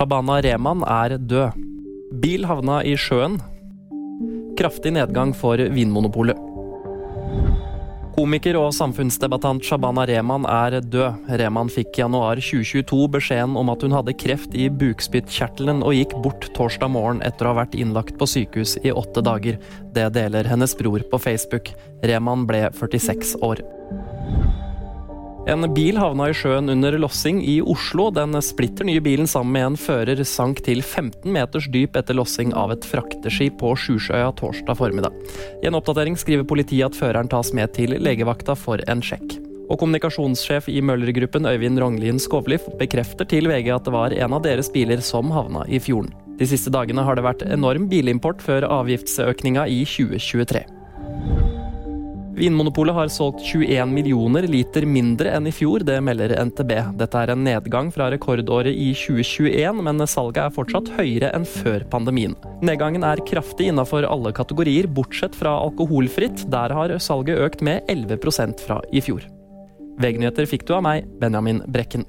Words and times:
Shabana 0.00 0.38
Rehman 0.40 0.80
er 0.88 1.12
død. 1.28 1.56
Bil 2.22 2.46
havna 2.48 2.78
i 2.88 2.94
sjøen. 2.96 3.34
Kraftig 4.56 4.94
nedgang 4.96 5.34
for 5.36 5.60
Vinmonopolet. 5.60 6.38
Komiker 8.14 8.56
og 8.56 8.70
samfunnsdebattant 8.72 9.66
Shabana 9.68 10.06
Rehman 10.08 10.46
er 10.48 10.78
død. 10.80 11.28
Rehman 11.42 11.68
fikk 11.68 11.98
i 11.98 12.00
januar 12.00 12.40
2022 12.40 13.10
beskjeden 13.12 13.58
om 13.60 13.68
at 13.74 13.84
hun 13.84 13.92
hadde 13.92 14.16
kreft 14.16 14.56
i 14.56 14.70
bukspyttkjertelen 14.72 15.84
og 15.84 15.92
gikk 15.98 16.14
bort 16.24 16.48
torsdag 16.56 16.94
morgen 16.96 17.20
etter 17.26 17.44
å 17.44 17.52
ha 17.52 17.58
vært 17.60 17.76
innlagt 17.76 18.16
på 18.16 18.30
sykehus 18.38 18.78
i 18.80 18.94
åtte 18.96 19.20
dager. 19.20 19.60
Det 19.92 20.08
deler 20.16 20.48
hennes 20.48 20.76
bror 20.80 21.04
på 21.12 21.20
Facebook. 21.20 21.74
Rehman 22.00 22.48
ble 22.48 22.70
46 22.72 23.36
år. 23.44 23.60
En 25.48 25.64
bil 25.72 25.96
havna 25.96 26.26
i 26.28 26.34
sjøen 26.36 26.68
under 26.68 26.98
lossing 27.00 27.38
i 27.48 27.56
Oslo. 27.64 28.10
Den 28.12 28.36
splitter 28.44 28.84
nye 28.84 29.00
bilen 29.00 29.28
sammen 29.30 29.54
med 29.56 29.66
en 29.70 29.78
fører 29.80 30.20
sank 30.28 30.60
til 30.66 30.82
15 30.82 31.24
meters 31.32 31.68
dyp 31.72 31.96
etter 31.96 32.18
lossing 32.18 32.52
av 32.52 32.74
et 32.74 32.84
frakteskip 32.84 33.56
på 33.62 33.72
Sjusjøya 33.72 34.34
torsdag 34.36 34.76
formiddag. 34.76 35.16
I 35.62 35.70
en 35.70 35.78
oppdatering 35.78 36.18
skriver 36.20 36.44
politiet 36.44 36.90
at 36.90 36.98
føreren 36.98 37.30
tas 37.32 37.54
med 37.56 37.72
til 37.76 37.96
legevakta 37.96 38.56
for 38.58 38.84
en 38.84 39.00
sjekk. 39.04 39.38
Og 39.70 39.78
Kommunikasjonssjef 39.80 40.68
i 40.68 40.82
Møller-gruppen 40.84 41.48
Øyvind 41.48 41.80
Rognlien 41.80 42.20
Skovli 42.20 42.58
bekrefter 42.80 43.28
til 43.30 43.48
VG 43.48 43.70
at 43.72 43.86
det 43.86 43.94
var 43.94 44.16
en 44.16 44.34
av 44.36 44.44
deres 44.44 44.68
biler 44.74 45.00
som 45.00 45.30
havna 45.32 45.64
i 45.70 45.80
fjorden. 45.80 46.12
De 46.40 46.48
siste 46.48 46.72
dagene 46.74 47.04
har 47.06 47.16
det 47.16 47.24
vært 47.24 47.46
enorm 47.48 47.88
bilimport 47.88 48.42
før 48.44 48.68
avgiftsøkninga 48.68 49.64
i 49.70 49.82
2023. 49.88 50.66
Vinmonopolet 52.40 52.94
har 52.96 53.08
solgt 53.12 53.42
21 53.44 53.90
millioner 53.92 54.46
liter 54.48 54.86
mindre 54.88 55.28
enn 55.36 55.44
i 55.50 55.52
fjor, 55.52 55.82
det 55.84 55.98
melder 56.00 56.32
NTB. 56.48 56.70
Dette 56.96 57.20
er 57.20 57.34
en 57.34 57.42
nedgang 57.44 57.90
fra 57.92 58.06
rekordåret 58.08 58.72
i 58.72 58.94
2021, 58.96 59.82
men 59.84 60.00
salget 60.08 60.46
er 60.46 60.54
fortsatt 60.54 60.88
høyere 60.96 61.34
enn 61.36 61.44
før 61.44 61.84
pandemien. 61.92 62.32
Nedgangen 62.64 63.04
er 63.04 63.20
kraftig 63.28 63.68
innafor 63.68 64.08
alle 64.08 64.32
kategorier, 64.32 64.88
bortsett 64.88 65.36
fra 65.36 65.52
alkoholfritt. 65.66 66.46
Der 66.48 66.72
har 66.78 66.96
salget 66.96 67.44
økt 67.44 67.66
med 67.66 67.84
11% 67.92 68.64
fra 68.64 68.80
i 68.88 69.04
fjor. 69.04 69.28
VG-nyheter 70.00 70.48
fikk 70.48 70.64
du 70.64 70.78
av 70.78 70.86
meg, 70.88 71.12
Benjamin 71.20 71.60
Brekken. 71.68 72.08